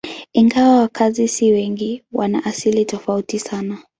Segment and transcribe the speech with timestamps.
[0.33, 3.83] Ingawa wakazi si wengi, wana asili tofauti sana.